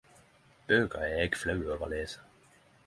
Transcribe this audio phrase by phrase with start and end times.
[0.71, 2.29] Bøker er eg flau over å ha lese